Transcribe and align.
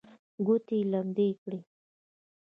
ګوتې 0.45 0.75
یې 0.79 0.87
لمدې 0.91 1.27
کړې. 1.41 1.59